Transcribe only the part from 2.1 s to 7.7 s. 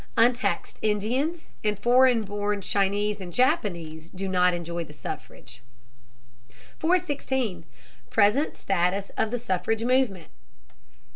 born Chinese and Japanese do not enjoy the suffrage. 416.